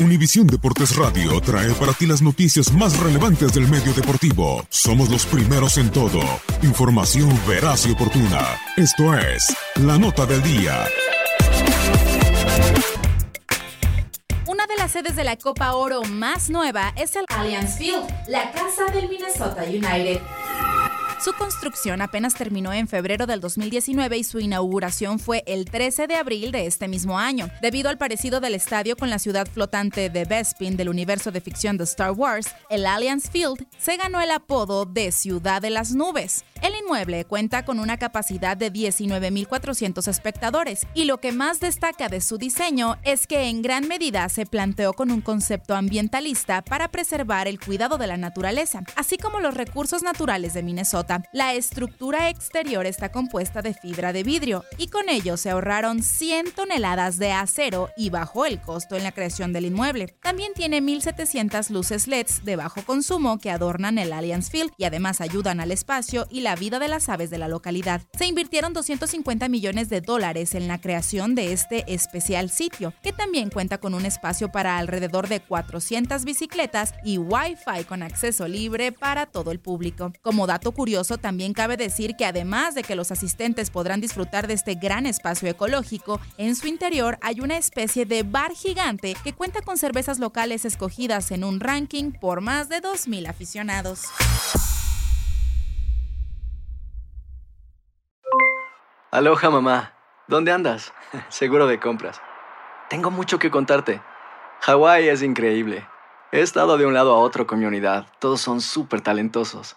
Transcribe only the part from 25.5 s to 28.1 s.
13 de abril de este mismo año. Debido al